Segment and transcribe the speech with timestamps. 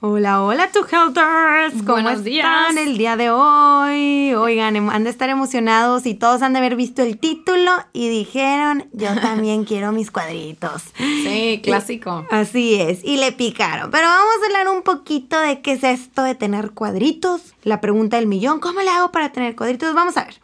[0.00, 1.74] Hola, hola, tu helters.
[1.82, 2.76] ¿Cómo Buenos están días.
[2.76, 4.32] el día de hoy?
[4.34, 8.08] Oigan, em- han de estar emocionados y todos han de haber visto el título y
[8.08, 10.84] dijeron, yo también quiero mis cuadritos.
[10.96, 12.24] Sí, clásico.
[12.30, 13.90] Así es, y le picaron.
[13.90, 17.54] Pero vamos a hablar un poquito de qué es esto de tener cuadritos.
[17.64, 19.94] La pregunta del millón, ¿cómo le hago para tener cuadritos?
[19.94, 20.34] Vamos a ver.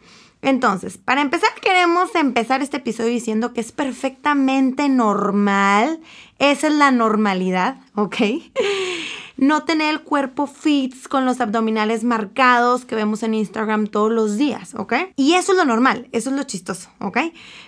[0.41, 6.01] Entonces, para empezar, queremos empezar este episodio diciendo que es perfectamente normal.
[6.39, 8.15] Esa es la normalidad, ¿ok?
[9.37, 14.37] No tener el cuerpo fit con los abdominales marcados que vemos en Instagram todos los
[14.37, 14.93] días, ¿ok?
[15.15, 17.17] Y eso es lo normal, eso es lo chistoso, ¿ok?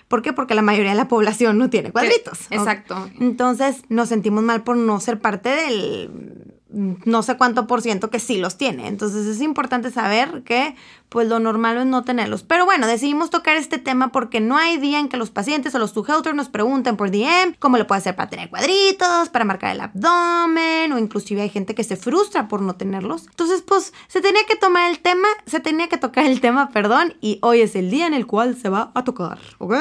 [0.08, 0.32] ¿Por qué?
[0.34, 2.48] Porque la mayoría de la población no tiene cuadritos.
[2.50, 3.10] Exacto.
[3.20, 8.20] Entonces nos sentimos mal por no ser parte del no sé cuánto por ciento que
[8.20, 8.88] sí los tiene.
[8.88, 10.76] Entonces es importante saber que
[11.10, 12.44] pues lo normal es no tenerlos.
[12.44, 15.80] Pero bueno, decidimos tocar este tema porque no hay día en que los pacientes o
[15.80, 19.45] los two helters nos pregunten por DM cómo le puede hacer para tener cuadritos, para
[19.45, 23.28] marcar el abdomen o inclusive hay gente que se frustra por no tenerlos.
[23.28, 27.16] Entonces pues se tenía que tomar el tema, se tenía que tocar el tema, perdón,
[27.22, 29.76] y hoy es el día en el cual se va a tocar, ¿ok?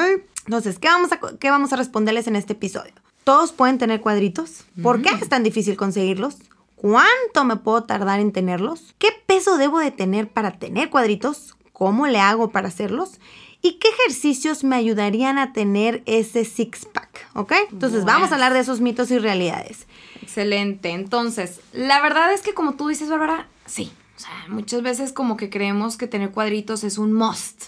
[0.45, 2.93] Entonces, ¿qué vamos a, qué vamos a responderles en este episodio?
[3.25, 4.63] ¿Todos pueden tener cuadritos?
[4.81, 6.37] ¿Por qué es tan difícil conseguirlos?
[6.77, 8.93] ¿Cuánto me puedo tardar en tenerlos?
[8.99, 11.55] ¿Qué peso debo de tener para tener cuadritos?
[11.73, 13.19] ¿Cómo le hago para hacerlos?
[13.63, 17.29] ¿Y qué ejercicios me ayudarían a tener ese six-pack?
[17.33, 17.51] ¿Ok?
[17.71, 18.19] Entonces Bueno.
[18.19, 19.87] vamos a hablar de esos mitos y realidades.
[20.21, 20.91] Excelente.
[20.91, 23.91] Entonces, la verdad es que como tú dices, Bárbara, sí.
[24.15, 27.65] O sea, muchas veces como que creemos que tener cuadritos es un must.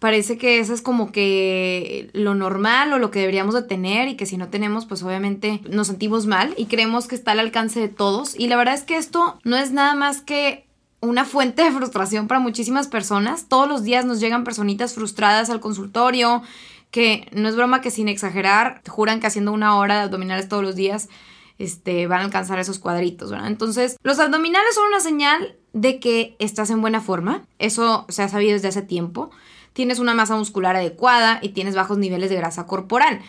[0.00, 4.16] Parece que eso es como que lo normal o lo que deberíamos de tener y
[4.16, 7.80] que si no tenemos, pues obviamente nos sentimos mal y creemos que está al alcance
[7.80, 8.34] de todos.
[8.34, 10.66] Y la verdad es que esto no es nada más que
[11.00, 13.46] una fuente de frustración para muchísimas personas.
[13.48, 16.42] Todos los días nos llegan personitas frustradas al consultorio,
[16.90, 20.62] que no es broma que sin exagerar, juran que haciendo una hora de abdominales todos
[20.62, 21.10] los días
[21.58, 23.48] este, van a alcanzar esos cuadritos, ¿verdad?
[23.48, 27.44] Entonces, los abdominales son una señal de que estás en buena forma.
[27.58, 29.30] Eso se ha sabido desde hace tiempo.
[29.72, 33.20] Tienes una masa muscular adecuada y tienes bajos niveles de grasa corporal.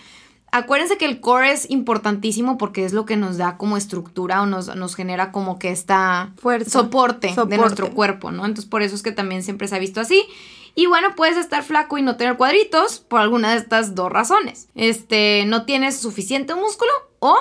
[0.54, 4.46] Acuérdense que el core es importantísimo porque es lo que nos da como estructura o
[4.46, 6.70] nos, nos genera como que esta Fuerza.
[6.70, 7.56] soporte, Soporte.
[7.56, 8.46] de nuestro cuerpo, ¿no?
[8.46, 10.26] Entonces por eso es que también siempre se ha visto así.
[10.76, 14.68] Y bueno, puedes estar flaco y no tener cuadritos por alguna de estas dos razones.
[14.76, 17.36] Este, no tienes suficiente músculo o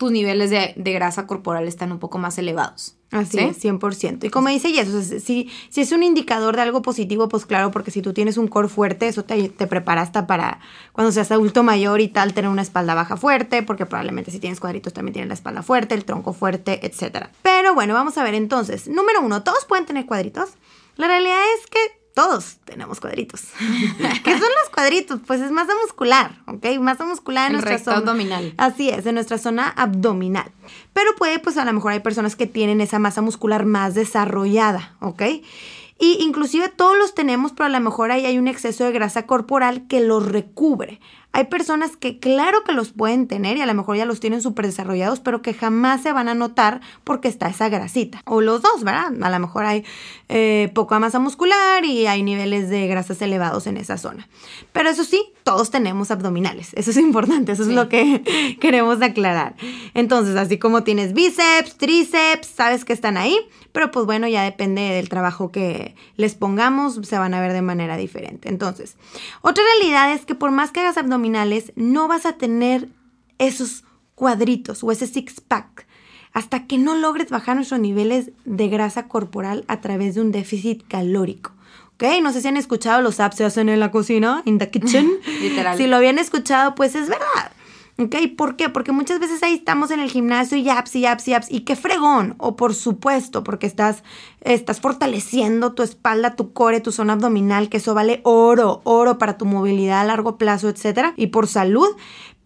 [0.00, 2.96] tus niveles de, de grasa corporal están un poco más elevados.
[3.10, 3.44] Así ¿Sí?
[3.44, 4.24] es, 100%.
[4.24, 7.44] Y como dice Jess, o sea, si, si es un indicador de algo positivo, pues
[7.44, 10.60] claro, porque si tú tienes un core fuerte, eso te, te prepara hasta para
[10.92, 14.58] cuando seas adulto mayor y tal, tener una espalda baja fuerte, porque probablemente si tienes
[14.58, 17.26] cuadritos también tienes la espalda fuerte, el tronco fuerte, etc.
[17.42, 18.88] Pero bueno, vamos a ver entonces.
[18.88, 20.54] Número uno, ¿todos pueden tener cuadritos?
[20.96, 23.44] La realidad es que todos tenemos cuadritos.
[24.24, 25.20] ¿Qué son los cuadritos?
[25.26, 26.66] Pues es masa muscular, ¿ok?
[26.78, 27.96] Masa muscular en El nuestra zona.
[27.96, 28.52] abdominal.
[28.58, 30.52] Así es, en nuestra zona abdominal.
[30.92, 34.96] Pero puede, pues a lo mejor hay personas que tienen esa masa muscular más desarrollada,
[35.00, 35.22] ¿ok?
[35.98, 39.24] Y inclusive todos los tenemos, pero a lo mejor ahí hay un exceso de grasa
[39.24, 41.00] corporal que los recubre.
[41.32, 44.42] Hay personas que claro que los pueden tener y a lo mejor ya los tienen
[44.42, 48.20] súper desarrollados, pero que jamás se van a notar porque está esa grasita.
[48.26, 49.12] O los dos, ¿verdad?
[49.22, 49.84] A lo mejor hay
[50.28, 54.28] eh, poca masa muscular y hay niveles de grasas elevados en esa zona.
[54.72, 56.70] Pero eso sí, todos tenemos abdominales.
[56.74, 57.74] Eso es importante, eso es Sí.
[57.74, 59.54] lo que queremos aclarar.
[59.94, 63.36] Entonces, así como tienes bíceps, tríceps, sabes que están ahí,
[63.70, 67.62] pero pues bueno, ya depende del trabajo que les pongamos, se van a ver de
[67.62, 68.48] manera diferente.
[68.48, 68.96] Entonces,
[69.42, 71.19] otra realidad es que por más que hagas abdominales,
[71.76, 72.88] no vas a tener
[73.38, 73.84] esos
[74.14, 75.86] cuadritos o ese six pack
[76.32, 80.86] hasta que no logres bajar nuestros niveles de grasa corporal a través de un déficit
[80.86, 81.52] calórico.
[81.94, 82.04] ¿Ok?
[82.22, 85.10] No sé si han escuchado los apps se hacen en la cocina, in the kitchen.
[85.40, 85.76] Literal.
[85.76, 87.52] Si lo habían escuchado, pues es verdad.
[88.00, 88.16] ¿Ok?
[88.36, 88.70] ¿Por qué?
[88.70, 91.50] Porque muchas veces ahí estamos en el gimnasio y apps y apps y apps.
[91.50, 92.34] Y qué fregón.
[92.38, 94.02] O por supuesto, porque estás,
[94.40, 99.36] estás fortaleciendo tu espalda, tu core, tu zona abdominal, que eso vale oro, oro para
[99.36, 101.12] tu movilidad a largo plazo, etcétera.
[101.16, 101.88] Y por salud.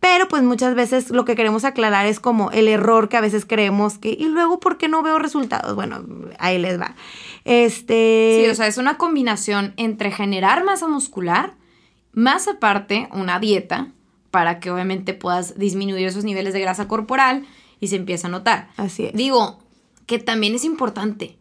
[0.00, 3.46] Pero pues muchas veces lo que queremos aclarar es como el error que a veces
[3.46, 5.74] creemos que, y luego, ¿por qué no veo resultados?
[5.74, 6.04] Bueno,
[6.38, 6.94] ahí les va.
[7.44, 8.42] Este...
[8.42, 11.54] Sí, o sea, es una combinación entre generar masa muscular,
[12.12, 13.92] más aparte una dieta,
[14.34, 17.46] para que obviamente puedas disminuir esos niveles de grasa corporal
[17.78, 18.68] y se empieza a notar.
[18.76, 19.12] Así es.
[19.12, 19.60] Digo,
[20.06, 21.38] que también es importante.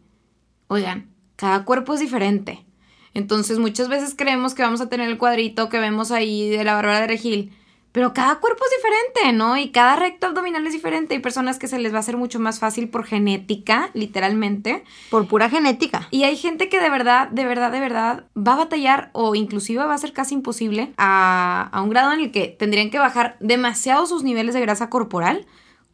[0.68, 2.64] Oigan, cada cuerpo es diferente.
[3.12, 6.74] Entonces muchas veces creemos que vamos a tener el cuadrito que vemos ahí de la
[6.74, 7.52] Bárbara de Regil,
[7.94, 9.56] pero cada cuerpo es diferente, ¿no?
[9.56, 11.14] Y cada recto abdominal es diferente.
[11.14, 14.82] Hay personas que se les va a hacer mucho más fácil por genética, literalmente.
[15.10, 16.08] Por pura genética.
[16.10, 19.84] Y hay gente que de verdad, de verdad, de verdad va a batallar o inclusive
[19.84, 23.36] va a ser casi imposible a, a un grado en el que tendrían que bajar
[23.38, 25.46] demasiado sus niveles de grasa corporal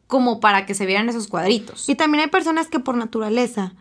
[0.07, 1.87] como para que se vieran esos cuadritos.
[1.87, 3.75] Y también hay personas que por naturaleza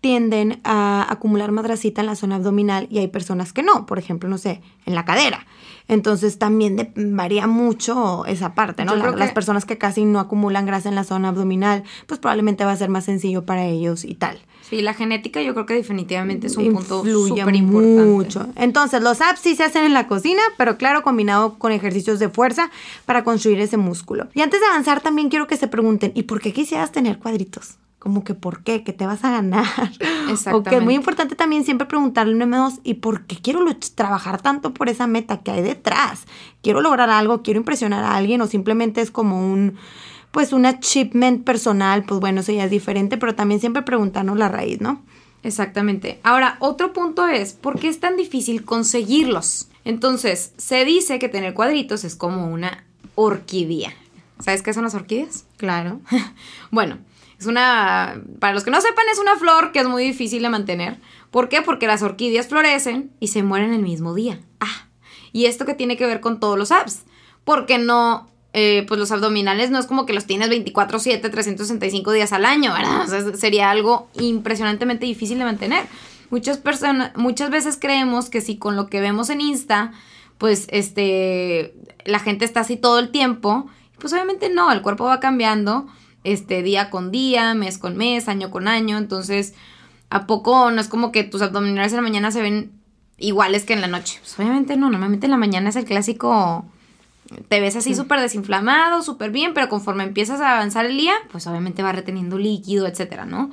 [0.00, 4.28] tienden a acumular madracita en la zona abdominal y hay personas que no, por ejemplo,
[4.28, 5.46] no sé, en la cadera.
[5.88, 8.96] Entonces también varía mucho esa parte, ¿no?
[8.96, 12.76] las personas que casi no acumulan grasa en la zona abdominal, pues probablemente va a
[12.76, 14.40] ser más sencillo para ellos y tal.
[14.68, 18.02] Sí, la genética yo creo que definitivamente es un punto súper importante.
[18.02, 18.48] mucho.
[18.56, 22.28] Entonces, los abs sí se hacen en la cocina, pero claro, combinado con ejercicios de
[22.28, 22.70] fuerza
[23.04, 24.26] para construir ese músculo.
[24.34, 27.76] Y antes de avanzar, también quiero que se pregunten, ¿y por qué quisieras tener cuadritos?
[28.06, 29.66] Como que por qué, que te vas a ganar.
[30.30, 30.50] Exactamente.
[30.52, 33.64] O que es muy importante también siempre preguntarle a M2, ¿y por qué quiero
[33.96, 36.22] trabajar tanto por esa meta que hay detrás?
[36.62, 37.42] ¿Quiero lograr algo?
[37.42, 38.40] ¿Quiero impresionar a alguien?
[38.42, 39.74] ¿O simplemente es como un,
[40.30, 42.04] pues un achievement personal?
[42.04, 45.02] Pues bueno, eso ya es diferente, pero también siempre preguntarnos la raíz, ¿no?
[45.42, 46.20] Exactamente.
[46.22, 49.66] Ahora, otro punto es, ¿por qué es tan difícil conseguirlos?
[49.84, 52.84] Entonces, se dice que tener cuadritos es como una
[53.16, 53.92] orquídea.
[54.38, 55.44] ¿Sabes qué son las orquídeas?
[55.56, 56.00] Claro.
[56.70, 56.98] bueno,
[57.38, 60.48] es una, para los que no sepan, es una flor que es muy difícil de
[60.48, 60.98] mantener.
[61.30, 61.62] ¿Por qué?
[61.62, 64.40] Porque las orquídeas florecen y se mueren el mismo día.
[64.60, 64.86] Ah,
[65.32, 67.04] y esto que tiene que ver con todos los abs.
[67.44, 72.32] Porque no, eh, pues los abdominales no es como que los tienes 24/7, 365 días
[72.32, 73.34] al año, ¿verdad?
[73.34, 75.84] Sería algo impresionantemente difícil de mantener.
[76.30, 79.92] Muchas personas, muchas veces creemos que si con lo que vemos en Insta,
[80.38, 81.74] pues este,
[82.06, 83.68] la gente está así todo el tiempo,
[83.98, 85.86] pues obviamente no, el cuerpo va cambiando
[86.26, 88.98] este, día con día, mes con mes, año con año.
[88.98, 89.54] Entonces,
[90.10, 92.72] ¿a poco no es como que tus abdominales en la mañana se ven
[93.16, 94.18] iguales que en la noche?
[94.20, 96.64] Pues obviamente no, normalmente en la mañana es el clásico
[97.48, 101.46] te ves así súper desinflamado, súper bien, pero conforme empiezas a avanzar el día, pues
[101.46, 103.50] obviamente va reteniendo líquido, etcétera, ¿no?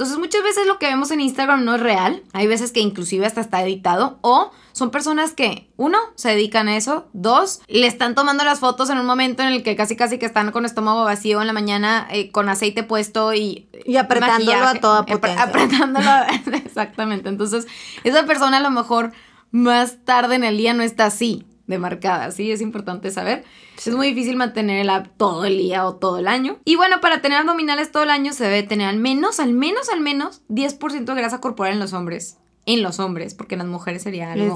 [0.00, 2.22] Entonces muchas veces lo que vemos en Instagram no es real.
[2.32, 4.18] Hay veces que inclusive hasta está editado.
[4.22, 7.06] O son personas que, uno, se dedican a eso.
[7.12, 10.24] Dos, le están tomando las fotos en un momento en el que casi casi que
[10.24, 13.68] están con estómago vacío en la mañana, eh, con aceite puesto y...
[13.84, 15.42] Y apretándolo a toda potencia.
[15.42, 16.10] Apretándolo,
[16.64, 17.28] exactamente.
[17.28, 17.66] Entonces,
[18.02, 19.12] esa persona a lo mejor
[19.50, 22.50] más tarde en el día no está así demarcada, ¿sí?
[22.52, 23.44] Es importante saber.
[23.78, 26.58] Es muy difícil mantener el todo el día o todo el año.
[26.64, 29.88] Y bueno, para tener abdominales todo el año se debe tener al menos, al menos,
[29.88, 32.36] al menos 10% de grasa corporal en los hombres.
[32.66, 34.54] En los hombres, porque en las mujeres sería algo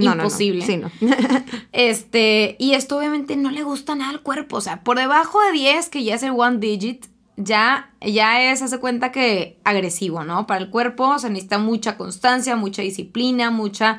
[0.00, 0.76] imposible.
[0.76, 0.90] No.
[1.72, 4.56] este, y esto obviamente no le gusta nada al cuerpo.
[4.56, 7.06] O sea, por debajo de 10, que ya es el one digit,
[7.38, 10.46] ya, ya es, hace cuenta que agresivo, ¿no?
[10.46, 13.98] Para el cuerpo se necesita mucha constancia, mucha disciplina, mucha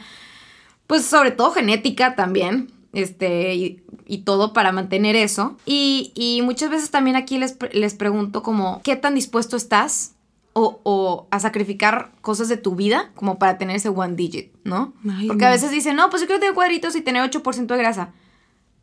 [0.89, 5.55] pues sobre todo genética también, este, y, todo para mantener eso.
[5.63, 10.15] Y, muchas veces también aquí les, les, pregunto como, ¿qué tan dispuesto estás
[10.53, 14.93] o, o, a sacrificar cosas de tu vida como para tener ese one digit, ¿no?
[15.27, 18.09] Porque a veces dicen, no, pues yo quiero tener cuadritos y tener 8% de grasa.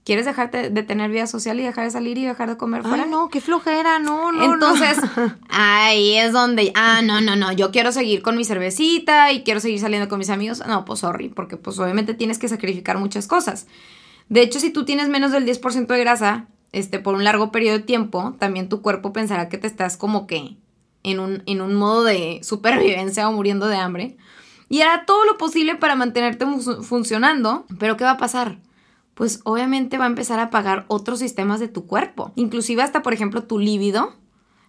[0.07, 3.03] ¿Quieres dejarte de tener vida social y dejar de salir y dejar de comer fuera?
[3.03, 4.55] Ay, no, qué flojera, no, no.
[4.55, 4.99] Entonces,
[5.49, 9.59] ahí es donde, ah, no, no, no, yo quiero seguir con mi cervecita y quiero
[9.59, 10.63] seguir saliendo con mis amigos.
[10.65, 13.67] No, pues sorry, porque pues obviamente tienes que sacrificar muchas cosas.
[14.29, 17.79] De hecho, si tú tienes menos del 10% de grasa, este, por un largo periodo
[17.79, 20.57] de tiempo, también tu cuerpo pensará que te estás como que
[21.03, 24.17] en un, en un modo de supervivencia o muriendo de hambre.
[24.69, 26.47] Y hará todo lo posible para mantenerte
[26.85, 27.67] funcionando.
[27.81, 28.59] Pero ¿qué va a pasar?
[29.17, 32.33] Pues obviamente va a empezar a apagar otros sistemas de tu cuerpo.
[32.37, 34.13] Inclusive hasta, por ejemplo, tu líbido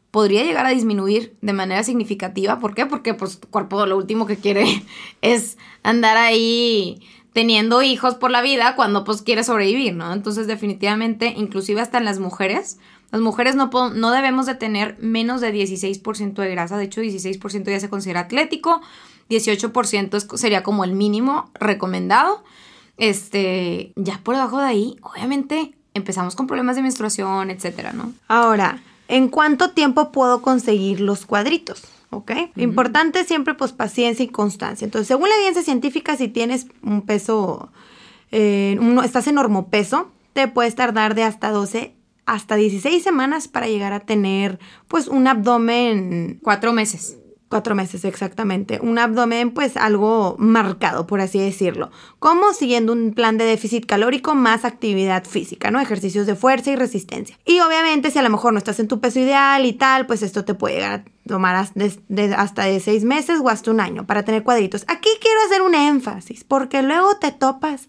[0.09, 2.57] podría llegar a disminuir de manera significativa.
[2.57, 2.85] ¿Por qué?
[2.85, 4.63] Porque pues tu cuerpo lo último que quiere
[5.21, 7.01] es andar ahí
[7.33, 10.13] teniendo hijos por la vida cuando pues quiere sobrevivir, ¿no?
[10.13, 12.79] Entonces definitivamente, inclusive hasta en las mujeres,
[13.11, 17.69] las mujeres no, no debemos de tener menos de 16% de grasa, de hecho 16%
[17.69, 18.79] ya se considera atlético,
[19.29, 22.45] 18% sería como el mínimo recomendado
[22.97, 28.13] este, ya por debajo de ahí, obviamente empezamos con problemas de menstruación, etcétera, ¿no?
[28.27, 31.83] Ahora, ¿en cuánto tiempo puedo conseguir los cuadritos?
[32.09, 32.31] ¿Ok?
[32.55, 34.85] Importante siempre, pues, paciencia y constancia.
[34.85, 37.69] Entonces, según la evidencia científica, si tienes un peso,
[38.31, 39.37] eh, estás en
[39.69, 41.95] peso te puedes tardar de hasta 12
[42.27, 47.16] hasta 16 semanas para llegar a tener pues un abdomen Cuatro meses.
[47.49, 48.79] Cuatro meses, exactamente.
[48.81, 51.91] Un abdomen, pues, algo marcado, por así decirlo.
[52.19, 55.79] Como siguiendo un plan de déficit calórico más actividad física, ¿no?
[55.79, 57.39] Ejercicios de fuerza y resistencia.
[57.45, 60.23] Y obviamente, si a lo mejor no estás en tu peso ideal y tal, pues
[60.23, 64.23] esto te puede llegar a tomar hasta de seis meses o hasta un año para
[64.23, 64.83] tener cuadritos.
[64.89, 67.87] Aquí quiero hacer un énfasis, porque luego te topas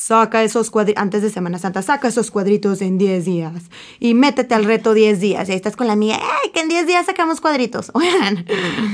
[0.00, 3.64] Saca esos cuadritos, antes de Semana Santa, saca esos cuadritos en 10 días
[3.98, 5.46] y métete al reto 10 días.
[5.46, 7.90] Y ahí estás con la mía, ¡ay, que en 10 días sacamos cuadritos!
[7.94, 8.46] Oigan,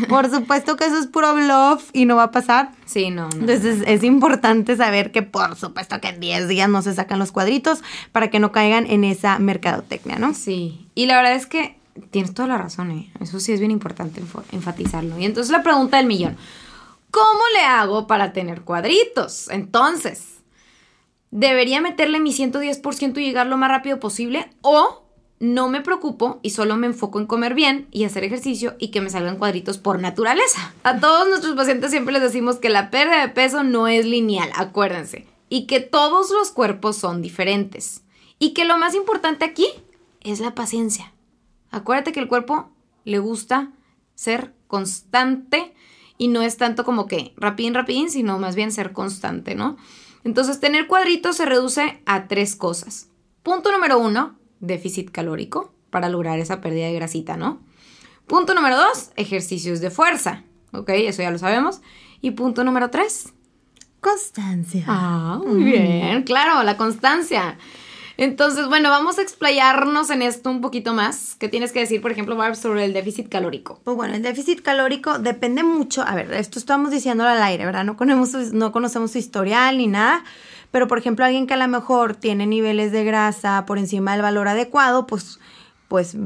[0.09, 2.73] por supuesto que eso es puro bluff y no va a pasar.
[2.87, 3.37] Sí, no, no.
[3.37, 7.31] Entonces es importante saber que por supuesto que en 10 días no se sacan los
[7.31, 10.35] cuadritos para que no caigan en esa mercadotecnia, ¿no?
[10.35, 11.77] Sí, y la verdad es que
[12.11, 13.13] tienes toda la razón, ¿eh?
[13.21, 14.21] Eso sí es bien importante
[14.51, 15.17] enfatizarlo.
[15.21, 16.37] Y entonces la pregunta del millón,
[17.13, 19.49] ¿cómo le hago para tener cuadritos?
[19.51, 20.36] Entonces
[21.30, 25.06] debería meterle mi 110% y llegar lo más rápido posible o
[25.38, 29.00] no me preocupo y solo me enfoco en comer bien y hacer ejercicio y que
[29.00, 30.73] me salgan cuadritos por naturaleza.
[30.83, 34.50] A todos nuestros pacientes siempre les decimos que la pérdida de peso no es lineal,
[34.54, 38.02] acuérdense, y que todos los cuerpos son diferentes.
[38.38, 39.66] Y que lo más importante aquí
[40.23, 41.12] es la paciencia.
[41.71, 42.71] Acuérdate que el cuerpo
[43.04, 43.73] le gusta
[44.14, 45.75] ser constante
[46.18, 49.76] y no es tanto como que rapidín, rapidín, sino más bien ser constante, ¿no?
[50.26, 53.09] Entonces, tener cuadritos se reduce a tres cosas.
[53.45, 57.61] Punto número uno, déficit calórico para lograr esa pérdida de grasita, ¿no?
[58.26, 60.42] Punto número dos, ejercicios de fuerza.
[60.73, 60.88] ¿Ok?
[60.88, 61.80] Eso ya lo sabemos.
[62.23, 63.35] Y punto número tres,
[64.00, 64.85] constancia.
[64.88, 66.25] Ah, muy bien.
[66.25, 67.56] Claro, la constancia.
[68.18, 71.37] Entonces, bueno, vamos a explayarnos en esto un poquito más.
[71.38, 73.80] ¿Qué tienes que decir, por ejemplo, Barb, sobre el déficit calórico?
[73.85, 76.02] Pues bueno, el déficit calórico depende mucho.
[76.02, 77.85] A ver, esto estamos diciéndolo al aire, ¿verdad?
[77.85, 80.25] No conocemos, no conocemos su historial ni nada.
[80.70, 84.23] Pero, por ejemplo, alguien que a lo mejor tiene niveles de grasa por encima del
[84.23, 85.38] valor adecuado, pues
[85.88, 86.16] pues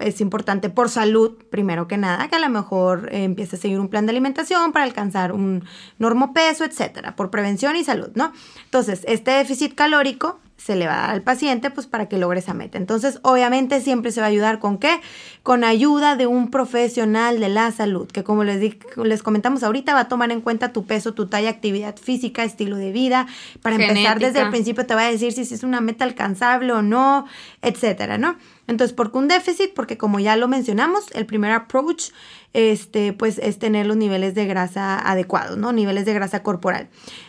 [0.00, 3.88] es importante por salud, primero que nada, que a lo mejor empiece a seguir un
[3.88, 5.64] plan de alimentación para alcanzar un
[5.98, 8.32] normopeso, etcétera, por prevención y salud, ¿no?
[8.64, 12.40] Entonces, este déficit calórico se le va a dar al paciente pues para que logre
[12.40, 12.78] esa meta.
[12.78, 15.00] Entonces, obviamente siempre se va a ayudar con qué?
[15.42, 20.00] Con ayuda de un profesional de la salud, que como les, les comentamos ahorita va
[20.00, 23.26] a tomar en cuenta tu peso, tu talla, actividad física, estilo de vida.
[23.62, 26.82] Para empezar desde el principio te va a decir si es una meta alcanzable o
[26.82, 27.26] no,
[27.62, 28.36] etcétera, ¿no?
[28.68, 29.74] Entonces, ¿por qué un déficit?
[29.74, 32.10] Porque como ya lo mencionamos, el primer approach
[32.52, 35.72] este, pues es tener los niveles de grasa adecuados, ¿no?
[35.72, 36.88] Niveles de grasa corporal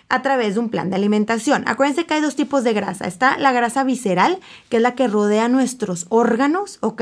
[0.09, 1.63] a través de un plan de alimentación.
[1.67, 3.05] Acuérdense que hay dos tipos de grasa.
[3.07, 4.39] Está la grasa visceral,
[4.69, 7.01] que es la que rodea nuestros órganos, ¿ok?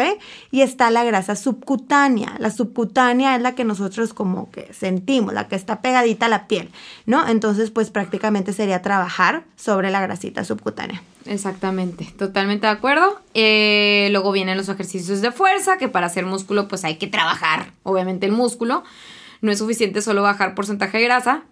[0.49, 2.35] Y está la grasa subcutánea.
[2.39, 6.47] La subcutánea es la que nosotros como que sentimos, la que está pegadita a la
[6.47, 6.71] piel,
[7.05, 7.27] ¿no?
[7.27, 11.03] Entonces, pues prácticamente sería trabajar sobre la grasita subcutánea.
[11.25, 13.19] Exactamente, totalmente de acuerdo.
[13.33, 17.71] Eh, luego vienen los ejercicios de fuerza, que para hacer músculo pues hay que trabajar,
[17.83, 18.83] obviamente el músculo.
[19.41, 21.43] No es suficiente solo bajar porcentaje de grasa,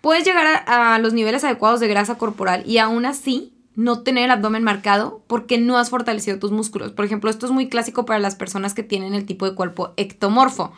[0.00, 4.30] Puedes llegar a, los niveles adecuados de grasa corporal y aún así no tener el
[4.30, 6.92] abdomen marcado porque no has fortalecido tus músculos.
[6.92, 9.94] Por ejemplo, esto es muy clásico para las personas que tienen el tipo de cuerpo
[9.96, 10.72] ectomorfo,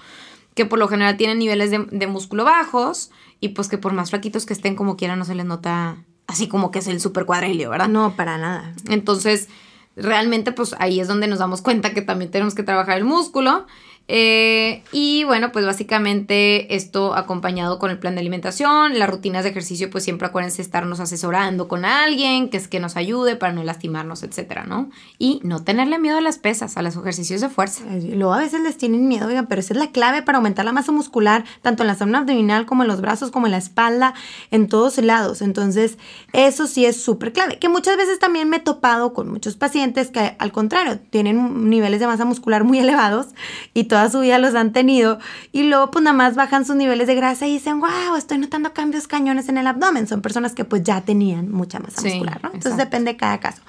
[0.55, 4.11] que por lo general tienen niveles de, de músculo bajos y pues que por más
[4.11, 7.27] flaquitos que estén como quieran no se les nota así como que es el super
[7.27, 7.89] cuadrilio, ¿verdad?
[7.89, 8.73] No, para nada.
[8.89, 9.49] Entonces,
[9.97, 13.67] realmente pues ahí es donde nos damos cuenta que también tenemos que trabajar el músculo
[14.13, 19.51] eh, y bueno, pues básicamente esto acompañado con el plan de alimentación, las rutinas de
[19.51, 23.63] ejercicio, pues siempre acuérdense estarnos asesorando con alguien que es que nos ayude para no
[23.63, 24.91] lastimarnos, etcétera, ¿no?
[25.19, 27.85] Y no tenerle miedo a las pesas, a los ejercicios de fuerza.
[28.03, 30.73] Luego a veces les tienen miedo, oigan, pero esa es la clave para aumentar la
[30.73, 34.15] masa muscular, tanto en la zona abdominal como en los brazos, como en la espalda,
[34.51, 35.41] en todos lados.
[35.41, 35.99] Entonces,
[36.33, 37.59] eso sí es súper clave.
[37.61, 42.01] Que muchas veces también me he topado con muchos pacientes que al contrario, tienen niveles
[42.01, 43.29] de masa muscular muy elevados
[43.75, 45.19] y todo su vida los han tenido
[45.53, 48.73] y luego pues nada más bajan sus niveles de grasa y dicen, wow, estoy notando
[48.73, 50.07] cambios cañones en el abdomen.
[50.07, 52.51] Son personas que pues ya tenían mucha masa muscular, ¿no?
[52.53, 53.63] Entonces depende de cada caso.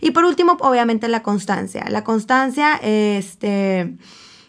[0.00, 1.84] Y por último, obviamente la constancia.
[1.88, 3.96] La constancia, este...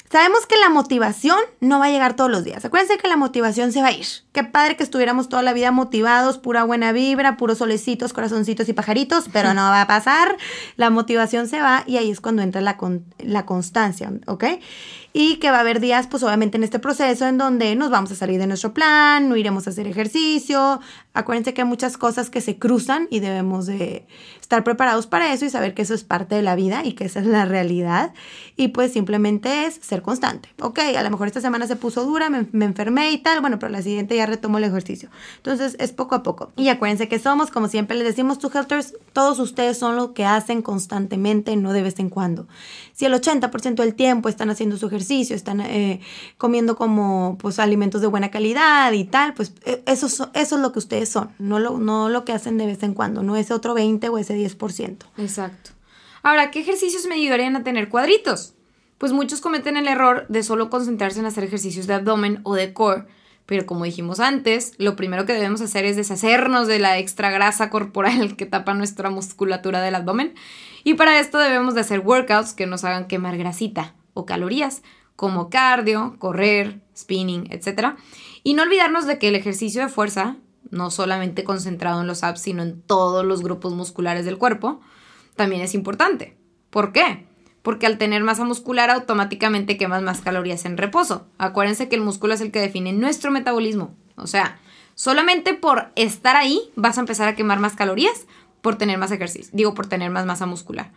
[0.10, 2.64] Sabemos que la motivación no va a llegar todos los días.
[2.64, 4.06] Acuérdense que la motivación se va a ir.
[4.32, 8.74] Qué padre que estuviéramos toda la vida motivados, pura buena vibra, puros solecitos, corazoncitos y
[8.74, 10.38] pajaritos, pero no va a pasar.
[10.78, 12.78] La motivación se va y ahí es cuando entra la,
[13.18, 14.46] la constancia, ¿ok?
[15.20, 18.12] Y que va a haber días, pues obviamente en este proceso en donde nos vamos
[18.12, 20.80] a salir de nuestro plan, no iremos a hacer ejercicio.
[21.16, 24.06] Acuérdense que hay muchas cosas que se cruzan y debemos de
[24.40, 27.06] estar preparados para eso y saber que eso es parte de la vida y que
[27.06, 28.14] esa es la realidad.
[28.56, 30.50] Y pues simplemente es ser constante.
[30.62, 33.58] Ok, a lo mejor esta semana se puso dura, me, me enfermé y tal, bueno,
[33.58, 35.10] pero la siguiente ya retomo el ejercicio.
[35.38, 36.52] Entonces es poco a poco.
[36.56, 40.26] Y acuérdense que somos, como siempre les decimos, to helters, todos ustedes son lo que
[40.26, 42.48] hacen constantemente, no de vez en cuando.
[42.98, 46.02] Si el 80% del tiempo están haciendo su ejercicio, están eh,
[46.40, 50.72] comiendo como pues alimentos de buena calidad y tal, pues eh, eso, eso es lo
[50.72, 53.54] que ustedes son, no lo, no lo que hacen de vez en cuando, no ese
[53.54, 54.98] otro 20 o ese 10%.
[55.20, 55.70] Exacto.
[56.24, 58.56] Ahora, ¿qué ejercicios me ayudarían a tener cuadritos?
[58.98, 62.74] Pues muchos cometen el error de solo concentrarse en hacer ejercicios de abdomen o de
[62.74, 63.06] core,
[63.48, 67.70] pero como dijimos antes, lo primero que debemos hacer es deshacernos de la extra grasa
[67.70, 70.36] corporal que tapa nuestra musculatura del abdomen.
[70.84, 74.84] Y para esto debemos de hacer workouts que nos hagan quemar grasita o calorías,
[75.16, 77.96] como cardio, correr, spinning, etc.
[78.44, 80.36] Y no olvidarnos de que el ejercicio de fuerza,
[80.70, 84.82] no solamente concentrado en los abs, sino en todos los grupos musculares del cuerpo,
[85.38, 86.38] también es importante.
[86.70, 87.27] ¿Por qué?
[87.62, 91.28] Porque al tener masa muscular automáticamente quemas más calorías en reposo.
[91.38, 93.96] Acuérdense que el músculo es el que define nuestro metabolismo.
[94.16, 94.60] O sea,
[94.96, 98.26] solamente por estar ahí vas a empezar a quemar más calorías
[98.62, 99.52] por tener más ejercicio.
[99.54, 100.92] Digo, por tener más masa muscular.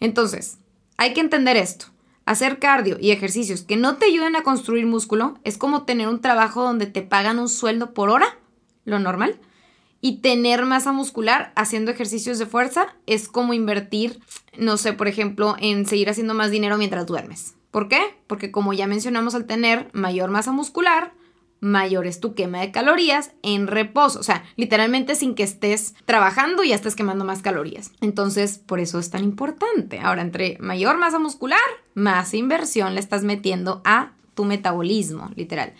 [0.00, 0.58] Entonces,
[0.96, 1.86] hay que entender esto.
[2.26, 6.20] Hacer cardio y ejercicios que no te ayuden a construir músculo es como tener un
[6.20, 8.38] trabajo donde te pagan un sueldo por hora,
[8.84, 9.38] lo normal,
[10.04, 14.20] y tener masa muscular haciendo ejercicios de fuerza es como invertir,
[14.58, 17.54] no sé, por ejemplo, en seguir haciendo más dinero mientras duermes.
[17.70, 18.02] ¿Por qué?
[18.26, 21.14] Porque como ya mencionamos, al tener mayor masa muscular,
[21.60, 24.20] mayor es tu quema de calorías en reposo.
[24.20, 27.90] O sea, literalmente sin que estés trabajando ya estés quemando más calorías.
[28.02, 30.00] Entonces, por eso es tan importante.
[30.00, 31.58] Ahora, entre mayor masa muscular,
[31.94, 35.72] más inversión le estás metiendo a tu metabolismo, literal.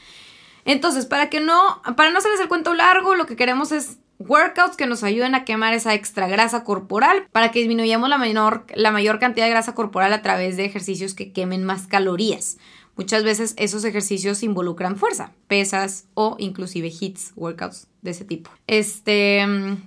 [0.65, 4.77] Entonces, para que no, para no hacerles el cuento largo, lo que queremos es workouts
[4.77, 8.91] que nos ayuden a quemar esa extra grasa corporal para que disminuyamos la, menor, la
[8.91, 12.59] mayor cantidad de grasa corporal a través de ejercicios que quemen más calorías.
[12.97, 18.51] Muchas veces esos ejercicios involucran fuerza, pesas o inclusive hits, workouts de ese tipo.
[18.69, 19.45] Este,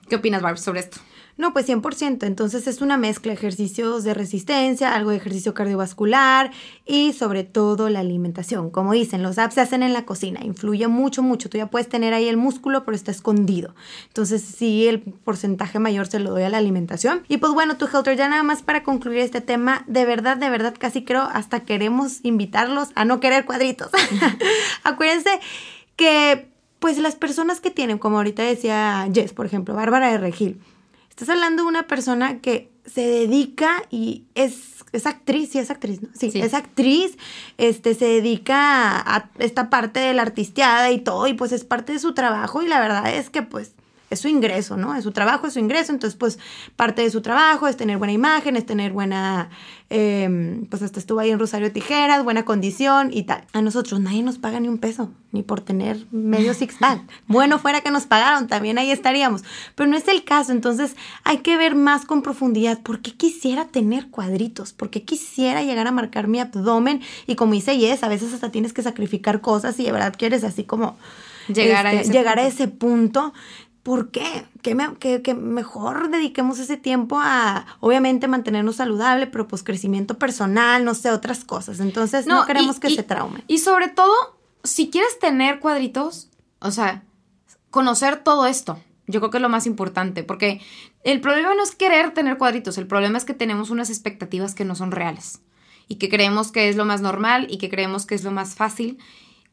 [0.10, 0.98] ¿qué opinas, Barb, sobre esto?
[1.38, 2.26] No, pues 100%.
[2.26, 6.52] Entonces es una mezcla de ejercicios de resistencia, algo de ejercicio cardiovascular
[6.86, 8.72] y sobre todo la alimentación.
[8.72, 11.50] Como dicen, los apps se hacen en la cocina, influye mucho, mucho.
[11.50, 13.76] Tú ya puedes tener ahí el músculo, pero está escondido.
[14.08, 17.22] Entonces sí, el porcentaje mayor se lo doy a la alimentación.
[17.28, 20.50] Y pues bueno, tu Helter, ya nada más para concluir este tema, de verdad, de
[20.50, 23.92] verdad, casi creo hasta queremos invitarlos a no querer cuadritos.
[24.84, 25.40] Acuérdense
[25.96, 30.62] que pues las personas que tienen, como ahorita decía Jess, por ejemplo, Bárbara de Regil,
[31.18, 36.04] Estás hablando de una persona que se dedica y es, es actriz, sí es actriz,
[36.04, 36.10] ¿no?
[36.14, 37.18] Sí, es actriz,
[37.58, 41.94] este, se dedica a, esta parte de la artisteada y todo, y pues es parte
[41.94, 43.72] de su trabajo, y la verdad es que pues
[44.10, 44.96] es su ingreso, ¿no?
[44.96, 46.40] Es su trabajo, es su ingreso, entonces pues
[46.76, 49.50] parte de su trabajo es tener buena imagen, es tener buena,
[49.90, 53.44] em, pues hasta estuvo ahí en Rosario Tijeras, buena condición y tal.
[53.52, 57.02] A nosotros nadie nos paga ni un peso, ni por tener medio six pack.
[57.28, 59.44] bueno fuera que nos pagaron, también ahí estaríamos,
[59.76, 63.66] pero no es el caso, entonces hay que ver más con profundidad por qué quisiera
[63.66, 68.08] tener cuadritos, por qué quisiera llegar a marcar mi abdomen y como dice Yes, a
[68.08, 70.98] veces hasta tienes que sacrificar cosas y de verdad quieres así como...
[71.48, 73.34] Llegar, a, este, llegar a ese punto
[73.88, 74.44] ¿Por qué?
[74.64, 81.10] Que, mejor dediquemos ese tiempo a, obviamente, mantenernos saludable, pero pues crecimiento personal, no sé,
[81.10, 81.80] otras cosas.
[81.80, 83.46] Entonces, no, queremos que se traumen.
[83.48, 84.12] Y sobre todo,
[84.62, 86.28] si quieres tener cuadritos,
[86.60, 87.06] o sea,
[87.70, 88.78] conocer todo esto.
[89.08, 90.60] Yo creo que es lo más importante, porque
[91.06, 94.66] el problema no es querer tener cuadritos, el problema es que tenemos unas expectativas que
[94.66, 95.40] no son reales
[95.88, 98.56] y que creemos que es lo más normal y que creemos que es lo más
[98.56, 98.98] fácil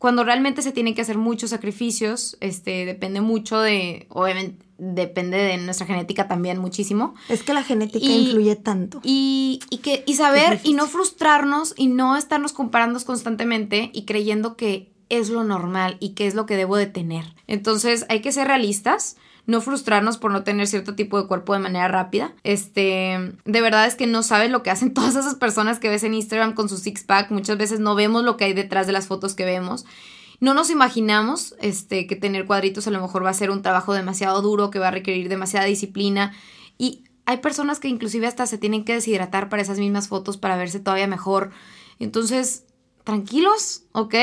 [0.04, 5.56] cuando realmente se tienen que hacer muchos sacrificios, este, depende mucho de, obviamente, depende de
[5.56, 7.14] nuestra genética también muchísimo.
[7.30, 9.00] Es que la genética influye tanto.
[9.02, 14.58] Y, y, que, y saber y no frustrarnos y no estarnos comparando constantemente y creyendo
[14.58, 17.24] que es lo normal y que es lo que debo de tener.
[17.46, 21.58] Entonces hay que ser realistas no frustrarnos por no tener cierto tipo de cuerpo de
[21.58, 22.34] manera rápida.
[22.44, 26.04] Este, de verdad es que no sabes lo que hacen todas esas personas que ves
[26.04, 27.30] en Instagram con su six pack.
[27.30, 29.84] Muchas veces no vemos lo que hay detrás de las fotos que vemos.
[30.40, 33.92] No nos imaginamos este, que tener cuadritos a lo mejor va a ser un trabajo
[33.92, 36.32] demasiado duro, que va a requerir demasiada disciplina.
[36.76, 40.56] Y hay personas que inclusive hasta se tienen que deshidratar para esas mismas fotos para
[40.56, 41.50] verse todavía mejor.
[41.98, 42.64] Entonces,
[43.04, 44.14] tranquilos, ¿ok?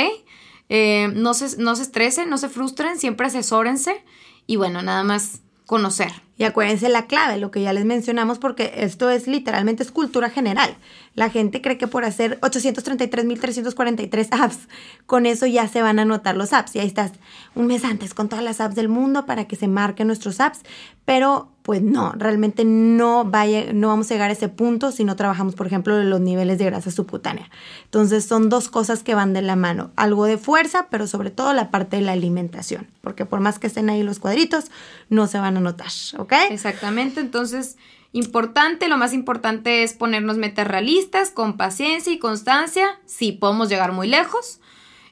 [0.70, 4.04] Eh, no, se, no se estresen, no se frustren, siempre asesórense
[4.48, 6.12] y bueno, nada más conocer.
[6.42, 10.32] Y acuérdense la clave, lo que ya les mencionamos, porque esto es literalmente es cultura
[10.32, 10.76] general.
[11.14, 14.58] La gente cree que por hacer 833.343 apps,
[15.06, 16.76] con eso ya se van a anotar los apps.
[16.76, 17.12] Y ahí estás
[17.54, 20.62] un mes antes con todas las apps del mundo para que se marquen nuestros apps.
[21.06, 25.54] Pero pues no, realmente no, no vamos a llegar a ese punto si no trabajamos,
[25.56, 27.50] por ejemplo, los niveles de grasa subcutánea.
[27.86, 29.92] Entonces son dos cosas que van de la mano.
[29.96, 32.88] Algo de fuerza, pero sobre todo la parte de la alimentación.
[33.02, 34.72] Porque por más que estén ahí los cuadritos,
[35.10, 36.31] no se van a notar, ¿ok?
[36.50, 37.20] Exactamente.
[37.20, 37.78] Entonces
[38.13, 43.00] Importante, lo más importante es ponernos metas realistas, con paciencia y constancia.
[43.06, 44.60] Sí, podemos llegar muy lejos.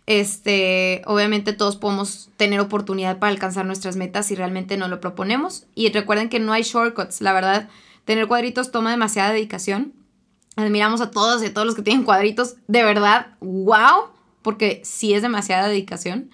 [0.05, 5.65] Este, obviamente todos podemos tener oportunidad para alcanzar nuestras metas si realmente no lo proponemos.
[5.75, 7.21] Y recuerden que no hay shortcuts.
[7.21, 7.69] La verdad,
[8.03, 9.93] tener cuadritos toma demasiada dedicación.
[10.57, 12.55] Admiramos a todos y a todos los que tienen cuadritos.
[12.67, 14.09] De verdad, wow,
[14.41, 16.31] porque sí es demasiada dedicación.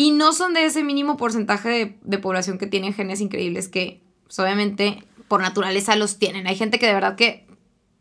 [0.00, 4.00] Y no son de ese mínimo porcentaje de, de población que tienen genes increíbles que,
[4.24, 6.46] pues, obviamente, por naturaleza los tienen.
[6.46, 7.46] Hay gente que de verdad que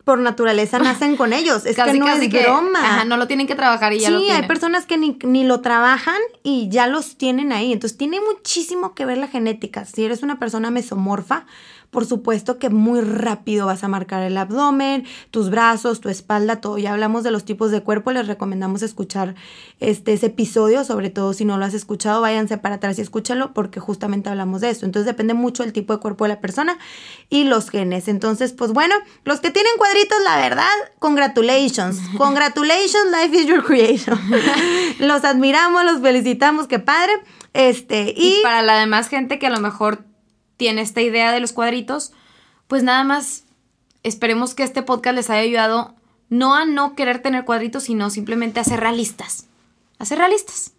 [0.06, 1.66] por naturaleza nacen con ellos.
[1.66, 2.80] Es que no es broma.
[2.80, 4.38] Ajá, no lo tienen que trabajar y ya lo tienen.
[4.38, 7.74] Sí, hay personas que ni, ni, lo trabajan y ya los tienen ahí.
[7.74, 9.84] Entonces tiene muchísimo que ver la genética.
[9.84, 11.48] Si eres una persona mesomorfa,
[11.92, 16.78] por supuesto que muy rápido vas a marcar el abdomen, tus brazos, tu espalda, todo.
[16.78, 19.36] Ya hablamos de los tipos de cuerpo, les recomendamos escuchar
[19.80, 23.54] este, ese episodio, sobre todo si no lo has escuchado, váyanse para atrás y escúchalo
[23.54, 24.86] porque justamente hablamos de eso.
[24.86, 26.78] Entonces depende mucho del tipo de cuerpo de la persona
[27.30, 28.08] y los genes.
[28.08, 32.00] Entonces, pues bueno, los que tienen cuadritos, la verdad, congratulations.
[32.18, 34.20] Congratulations, life is your creation.
[35.00, 37.14] los admiramos, los felicitamos, qué padre.
[37.54, 40.09] Este, y, y para la demás gente que a lo mejor
[40.60, 42.12] tiene esta idea de los cuadritos,
[42.68, 43.46] pues nada más
[44.04, 45.96] esperemos que este podcast les haya ayudado
[46.28, 49.48] no a no querer tener cuadritos, sino simplemente a ser realistas.
[50.00, 50.74] A ser realistas.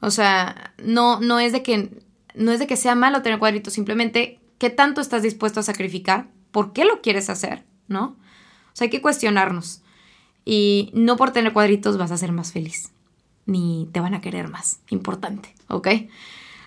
[0.00, 2.02] O sea, no, no, es de que,
[2.34, 6.28] no es de que sea malo tener cuadritos, simplemente qué tanto estás dispuesto a sacrificar,
[6.50, 8.04] por qué lo quieres hacer, ¿no?
[8.04, 9.80] O sea, hay que cuestionarnos.
[10.44, 12.92] Y no por tener cuadritos vas a ser más feliz,
[13.46, 14.80] ni te van a querer más.
[14.90, 15.88] Importante, ¿ok?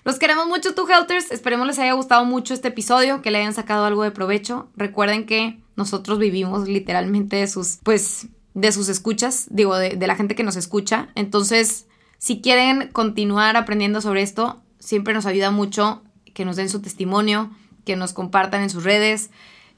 [0.03, 1.31] Los queremos mucho, tú Helters.
[1.31, 4.69] Esperemos les haya gustado mucho este episodio, que le hayan sacado algo de provecho.
[4.75, 10.35] Recuerden que nosotros vivimos literalmente de sus, pues, de sus escuchas, digo, de, la gente
[10.35, 11.09] que nos escucha.
[11.15, 16.01] Entonces, si quieren continuar aprendiendo sobre esto, siempre nos ayuda mucho
[16.33, 17.51] que nos den su testimonio,
[17.85, 19.29] que nos compartan en sus redes.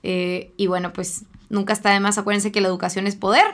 [0.03, 2.17] Eh, y bueno, pues nunca está de más.
[2.17, 3.45] Acuérdense que la educación es poder.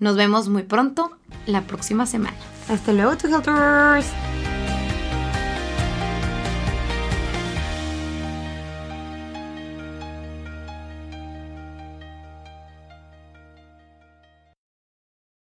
[0.00, 2.36] Nos vemos muy pronto la próxima semana.
[2.68, 4.06] Hasta luego, Helters.